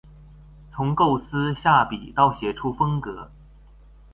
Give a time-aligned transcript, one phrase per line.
[0.71, 3.29] 從構思、下筆到寫出風格